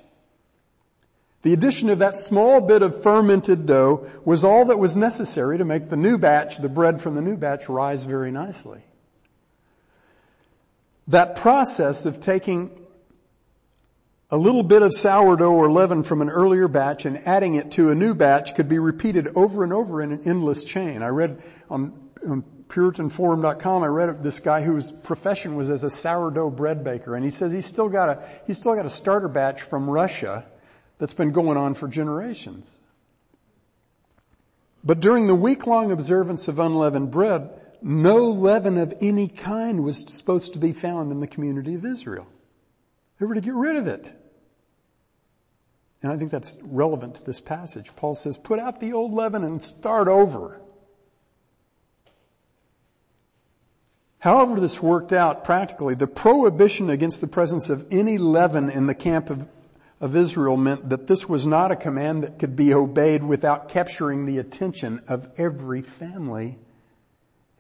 [1.43, 5.65] The addition of that small bit of fermented dough was all that was necessary to
[5.65, 8.83] make the new batch, the bread from the new batch, rise very nicely.
[11.09, 12.71] That process of taking
[14.31, 17.91] a little bit of sourdough or leaven from an earlier batch and adding it to
[17.91, 21.03] a new batch could be repeated over and over in an endless chain.
[21.03, 26.51] I read on, on PuritanForum.com, I read this guy whose profession was as a sourdough
[26.51, 29.63] bread baker, and he says he's still got a he's still got a starter batch
[29.63, 30.45] from Russia
[30.99, 32.81] that's been going on for generations.
[34.85, 37.51] But during the week-long observance of unleavened bread,
[37.83, 42.27] no leaven of any kind was supposed to be found in the community of Israel.
[43.19, 44.13] They were to get rid of it.
[46.03, 47.91] And I think that's relevant to this passage.
[47.97, 50.61] Paul says, put out the old leaven and start over.
[54.21, 58.95] However this worked out practically, the prohibition against the presence of any leaven in the
[58.95, 59.49] camp of,
[60.01, 64.27] of Israel meant that this was not a command that could be obeyed without capturing
[64.27, 66.59] the attention of every family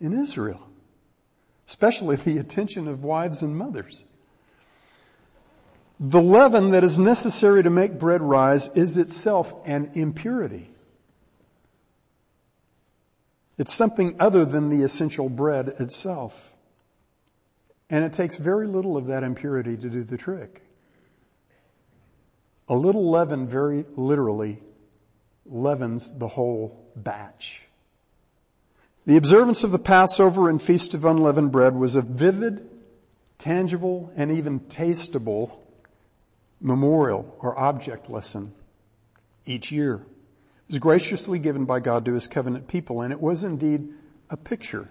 [0.01, 0.69] in Israel,
[1.67, 4.05] especially the attention of wives and mothers.
[6.01, 10.71] The leaven that is necessary to make bread rise is itself an impurity.
[13.59, 16.55] It's something other than the essential bread itself.
[17.91, 20.63] And it takes very little of that impurity to do the trick.
[22.69, 24.63] A little leaven very literally
[25.47, 27.63] leavens the whole batch.
[29.09, 32.69] The observance of the Passover and Feast of Unleavened Bread was a vivid,
[33.39, 35.51] tangible, and even tasteable
[36.61, 38.53] memorial or object lesson
[39.47, 39.95] each year.
[39.95, 43.89] It was graciously given by God to his covenant people, and it was indeed
[44.29, 44.91] a picture.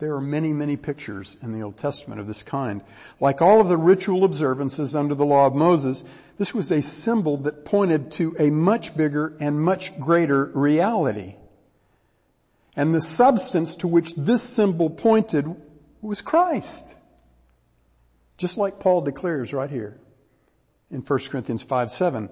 [0.00, 2.82] There are many, many pictures in the Old Testament of this kind.
[3.20, 6.04] Like all of the ritual observances under the law of Moses,
[6.38, 11.36] this was a symbol that pointed to a much bigger and much greater reality.
[12.76, 15.54] And the substance to which this symbol pointed
[16.00, 16.94] was Christ.
[18.36, 19.98] Just like Paul declares right here
[20.90, 22.28] in 1 Corinthians 5, 7.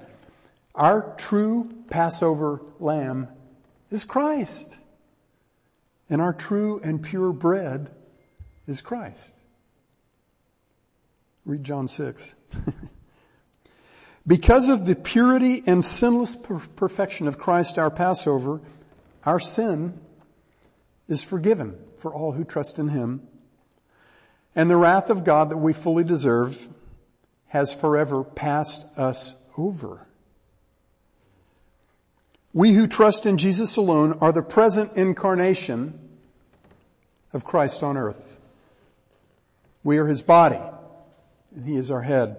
[0.75, 3.29] Our true Passover lamb
[3.91, 4.77] is Christ.
[6.09, 7.91] And our true and pure bread
[8.67, 9.35] is Christ.
[11.45, 12.35] Read John 6.
[14.27, 18.61] because of the purity and sinless perfection of Christ our Passover,
[19.25, 19.99] our sin
[21.09, 23.27] is forgiven for all who trust in Him.
[24.55, 26.69] And the wrath of God that we fully deserve
[27.49, 30.07] has forever passed us over.
[32.53, 35.99] We who trust in Jesus alone are the present incarnation
[37.33, 38.41] of Christ on earth.
[39.85, 40.61] We are His body
[41.55, 42.37] and He is our head.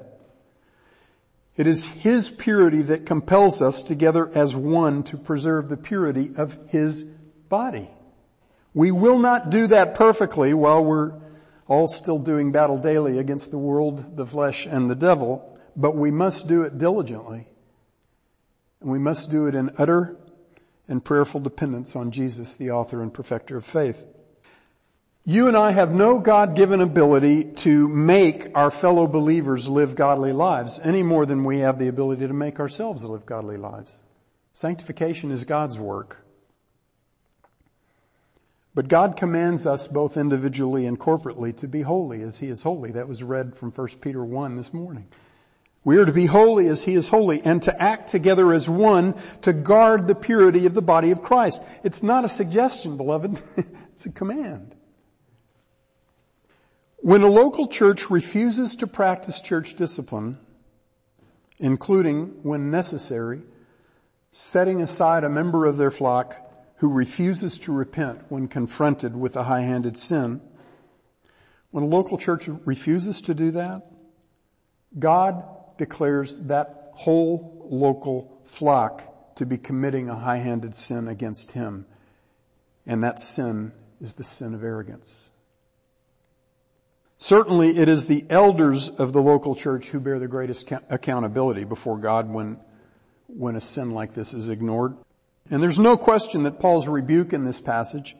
[1.55, 6.57] It is His purity that compels us together as one to preserve the purity of
[6.69, 7.89] His body.
[8.77, 11.13] We will not do that perfectly while we're
[11.67, 16.11] all still doing battle daily against the world, the flesh, and the devil, but we
[16.11, 17.47] must do it diligently.
[18.79, 20.15] And we must do it in utter
[20.87, 24.05] and prayerful dependence on Jesus, the author and perfecter of faith.
[25.23, 30.79] You and I have no God-given ability to make our fellow believers live godly lives
[30.83, 33.97] any more than we have the ability to make ourselves live godly lives.
[34.53, 36.26] Sanctification is God's work.
[38.77, 42.91] But God commands us both individually and corporately to be holy as He is holy.
[42.91, 45.07] That was read from 1 Peter 1 this morning.
[45.83, 49.15] We are to be holy as He is holy and to act together as one
[49.41, 51.63] to guard the purity of the body of Christ.
[51.83, 53.41] It's not a suggestion, beloved.
[53.91, 54.75] it's a command.
[56.97, 60.37] When a local church refuses to practice church discipline,
[61.57, 63.41] including, when necessary,
[64.31, 66.43] setting aside a member of their flock
[66.77, 70.41] who refuses to repent when confronted with a high-handed sin,
[71.71, 73.85] when a local church refuses to do that,
[74.97, 75.43] God
[75.77, 81.85] declares that whole local flock to be committing a high-handed sin against Him.
[82.85, 85.29] And that sin is the sin of arrogance.
[87.17, 91.97] Certainly it is the elders of the local church who bear the greatest accountability before
[91.97, 92.59] God when,
[93.27, 94.95] when a sin like this is ignored.
[95.49, 98.15] And there's no question that Paul's rebuke in this passage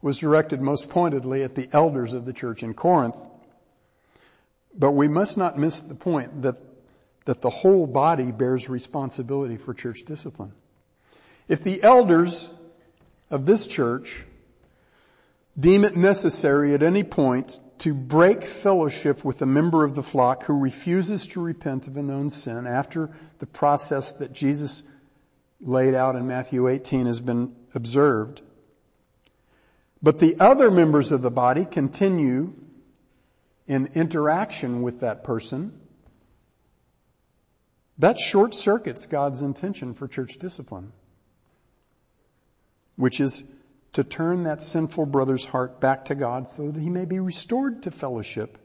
[0.00, 3.16] was directed most pointedly at the elders of the church in Corinth.
[4.74, 6.56] But we must not miss the point that,
[7.26, 10.52] that the whole body bears responsibility for church discipline.
[11.46, 12.50] If the elders
[13.30, 14.24] of this church
[15.58, 20.44] deem it necessary at any point to break fellowship with a member of the flock
[20.44, 24.84] who refuses to repent of a known sin after the process that Jesus
[25.62, 28.42] laid out in Matthew 18 has been observed.
[30.02, 32.54] But the other members of the body continue
[33.68, 35.80] in interaction with that person.
[37.98, 40.92] That short circuits God's intention for church discipline,
[42.96, 43.44] which is
[43.92, 47.82] to turn that sinful brother's heart back to God so that he may be restored
[47.84, 48.58] to fellowship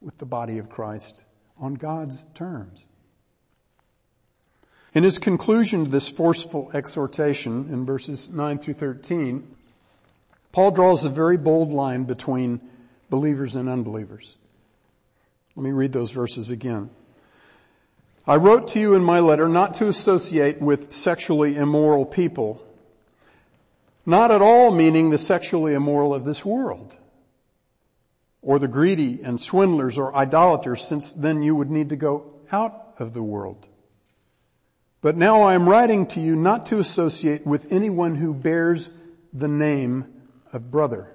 [0.00, 1.24] with the body of Christ
[1.58, 2.88] on God's terms.
[4.92, 9.46] In his conclusion to this forceful exhortation in verses 9 through 13,
[10.52, 12.60] Paul draws a very bold line between
[13.08, 14.34] believers and unbelievers.
[15.54, 16.90] Let me read those verses again.
[18.26, 22.64] I wrote to you in my letter not to associate with sexually immoral people,
[24.04, 26.96] not at all meaning the sexually immoral of this world,
[28.42, 32.94] or the greedy and swindlers or idolaters, since then you would need to go out
[32.98, 33.68] of the world.
[35.02, 38.90] But now I am writing to you not to associate with anyone who bears
[39.32, 40.06] the name
[40.52, 41.14] of brother.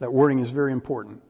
[0.00, 1.22] That wording is very important.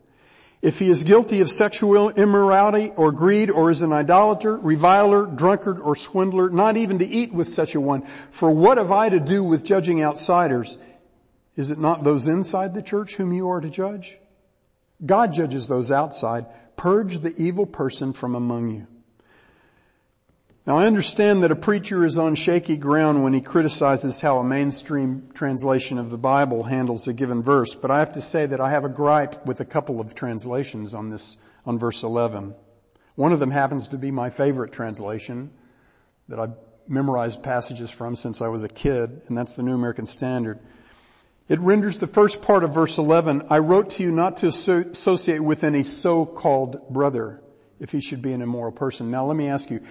[0.63, 5.79] If he is guilty of sexual immorality or greed or is an idolater, reviler, drunkard,
[5.79, 8.07] or swindler, not even to eat with such a one.
[8.31, 10.79] For what have I to do with judging outsiders?
[11.55, 14.17] Is it not those inside the church whom you are to judge?
[15.05, 16.47] God judges those outside.
[16.77, 18.87] Purge the evil person from among you.
[20.67, 24.45] Now I understand that a preacher is on shaky ground when he criticizes how a
[24.45, 28.63] mainstream translation of the Bible handles a given verse, but I have to say that
[28.63, 31.37] I have a gripe with a couple of translations on this,
[31.67, 32.55] on verse 11.
[33.15, 35.51] One of them happens to be my favorite translation
[36.29, 36.55] that I've
[36.89, 40.61] memorized passages from since I was a kid, and that's the New American Standard.
[41.47, 45.41] It renders the first part of verse 11, I wrote to you not to associate
[45.41, 47.43] with any so-called brother
[47.79, 49.11] if he should be an immoral person.
[49.11, 49.83] Now let me ask you,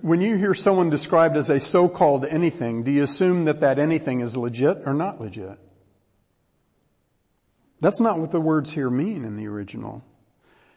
[0.00, 4.20] when you hear someone described as a so-called anything, do you assume that that anything
[4.20, 5.58] is legit or not legit?
[7.80, 10.04] That's not what the words here mean in the original.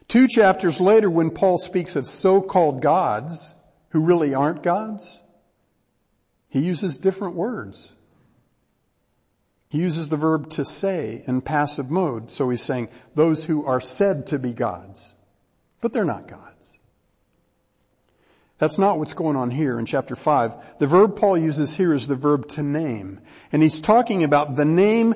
[0.08, 3.54] Two chapters later when Paul speaks of so-called gods
[3.90, 5.22] who really aren't gods,
[6.48, 7.94] he uses different words.
[9.68, 12.30] He uses the verb to say in passive mode.
[12.30, 15.14] So he's saying those who are said to be gods,
[15.80, 16.49] but they're not gods.
[18.60, 20.78] That's not what's going on here in chapter 5.
[20.80, 23.20] The verb Paul uses here is the verb to name.
[23.52, 25.14] And he's talking about the name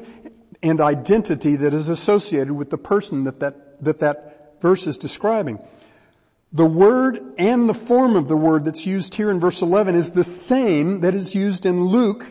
[0.63, 5.59] and identity that is associated with the person that that, that, that verse is describing.
[6.55, 10.13] The word and the form of the word that's used here in verse 11 is
[10.13, 12.25] the same that is used in Luke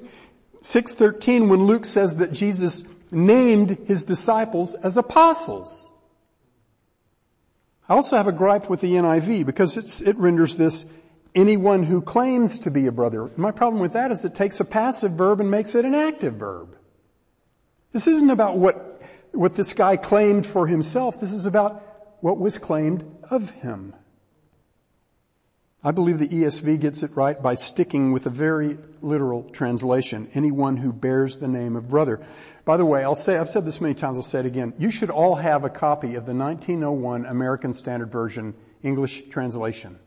[0.62, 5.92] 6.13 when Luke says that Jesus named his disciples as apostles.
[7.88, 10.88] I also have a gripe with the NIV because it renders this
[11.36, 13.30] anyone who claims to be a brother.
[13.38, 16.36] My problem with that is it takes a passive verb and makes it an active
[16.36, 16.76] verb.
[17.92, 21.20] This isn't about what, what this guy claimed for himself.
[21.20, 21.82] This is about
[22.22, 23.94] what was claimed of him.
[25.86, 30.30] I believe the ESV gets it right by sticking with a very literal translation.
[30.34, 32.26] Anyone who bears the name of brother.
[32.64, 34.74] By the way, I'll say, I've said this many times, I'll say it again.
[34.78, 40.00] You should all have a copy of the 1901 American Standard Version English translation.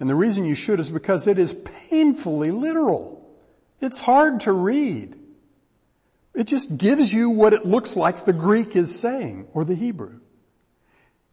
[0.00, 3.28] And the reason you should is because it is painfully literal.
[3.80, 5.16] It's hard to read.
[6.34, 10.20] It just gives you what it looks like the Greek is saying, or the Hebrew.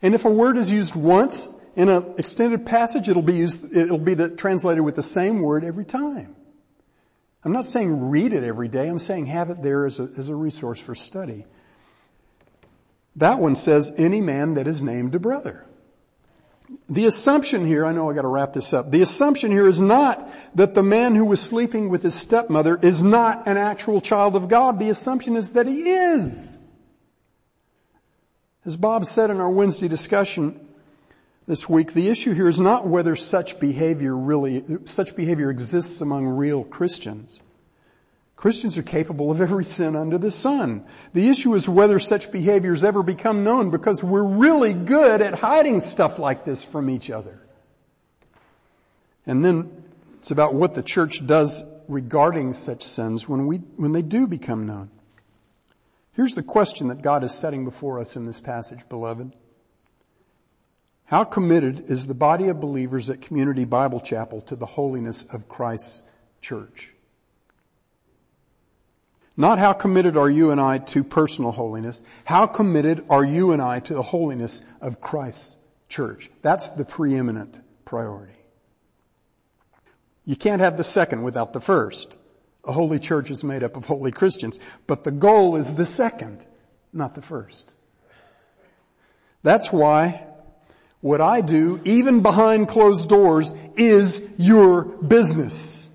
[0.01, 3.97] And if a word is used once, in an extended passage, it'll be used, it'll
[3.97, 6.35] be the, translated with the same word every time.
[7.43, 8.87] I'm not saying read it every day.
[8.87, 11.45] I'm saying have it there as a, as a resource for study.
[13.15, 15.65] That one says, any man that is named a brother.
[16.89, 18.91] The assumption here, I know I gotta wrap this up.
[18.91, 23.01] The assumption here is not that the man who was sleeping with his stepmother is
[23.01, 24.79] not an actual child of God.
[24.79, 26.59] The assumption is that he is.
[28.65, 30.67] As Bob said in our Wednesday discussion,
[31.47, 36.27] this week, the issue here is not whether such behavior really, such behavior exists among
[36.27, 37.41] real Christians.
[38.41, 40.83] Christians are capable of every sin under the sun.
[41.13, 45.79] The issue is whether such behaviors ever become known because we're really good at hiding
[45.79, 47.39] stuff like this from each other.
[49.27, 49.83] And then
[50.17, 54.65] it's about what the church does regarding such sins when we, when they do become
[54.65, 54.89] known.
[56.13, 59.33] Here's the question that God is setting before us in this passage, beloved.
[61.05, 65.47] How committed is the body of believers at Community Bible Chapel to the holiness of
[65.47, 66.01] Christ's
[66.41, 66.91] church?
[69.37, 72.03] Not how committed are you and I to personal holiness.
[72.25, 75.57] How committed are you and I to the holiness of Christ's
[75.87, 76.29] church?
[76.41, 78.33] That's the preeminent priority.
[80.25, 82.17] You can't have the second without the first.
[82.63, 86.45] A holy church is made up of holy Christians, but the goal is the second,
[86.93, 87.73] not the first.
[89.43, 90.27] That's why
[90.99, 95.89] what I do, even behind closed doors, is your business.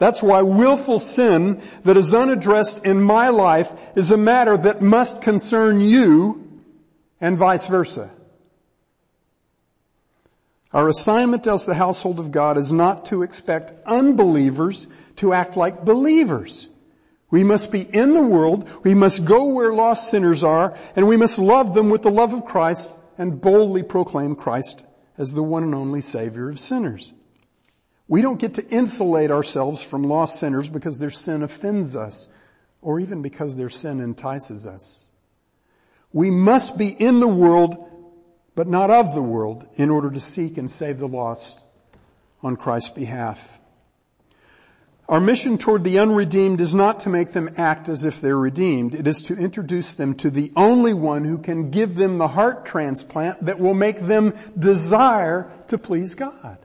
[0.00, 5.20] That's why willful sin that is unaddressed in my life is a matter that must
[5.20, 6.58] concern you
[7.20, 8.10] and vice versa.
[10.72, 15.84] Our assignment as the household of God is not to expect unbelievers to act like
[15.84, 16.70] believers.
[17.30, 21.18] We must be in the world, we must go where lost sinners are, and we
[21.18, 24.86] must love them with the love of Christ and boldly proclaim Christ
[25.18, 27.12] as the one and only Savior of sinners.
[28.10, 32.28] We don't get to insulate ourselves from lost sinners because their sin offends us
[32.82, 35.08] or even because their sin entices us.
[36.12, 37.86] We must be in the world
[38.56, 41.62] but not of the world in order to seek and save the lost
[42.42, 43.60] on Christ's behalf.
[45.08, 48.92] Our mission toward the unredeemed is not to make them act as if they're redeemed.
[48.92, 52.66] It is to introduce them to the only one who can give them the heart
[52.66, 56.58] transplant that will make them desire to please God.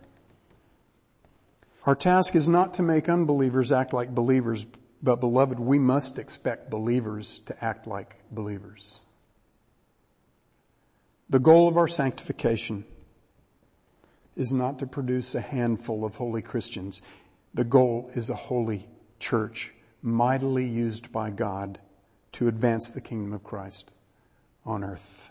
[1.85, 4.65] Our task is not to make unbelievers act like believers,
[5.03, 9.01] but beloved, we must expect believers to act like believers.
[11.29, 12.85] The goal of our sanctification
[14.35, 17.03] is not to produce a handful of holy Christians.
[17.53, 18.87] The goal is a holy
[19.19, 19.71] church,
[20.01, 21.79] mightily used by God
[22.33, 23.93] to advance the kingdom of Christ
[24.65, 25.29] on earth.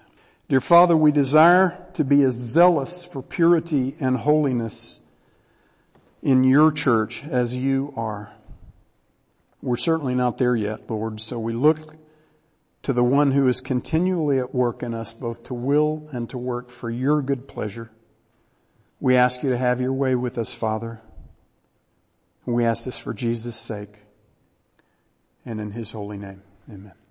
[0.48, 5.00] Dear Father, we desire to be as zealous for purity and holiness
[6.24, 8.32] in your church as you are.
[9.62, 11.96] We're certainly not there yet, Lord, so we look
[12.82, 16.38] to the one who is continually at work in us both to will and to
[16.38, 17.90] work for your good pleasure.
[19.00, 21.00] We ask you to have your way with us, Father.
[22.46, 24.00] And we ask this for Jesus' sake
[25.44, 26.42] and in his holy name.
[26.70, 27.03] Amen.